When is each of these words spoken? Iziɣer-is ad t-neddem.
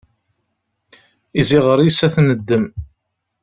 Iziɣer-is 1.39 1.97
ad 2.05 2.11
t-neddem. 2.15 2.65